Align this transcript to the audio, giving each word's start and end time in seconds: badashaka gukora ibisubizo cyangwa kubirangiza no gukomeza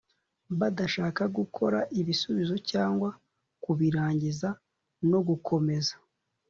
badashaka 0.59 1.23
gukora 1.37 1.79
ibisubizo 1.99 2.55
cyangwa 2.71 3.09
kubirangiza 3.63 4.49
no 5.09 5.19
gukomeza 5.27 5.93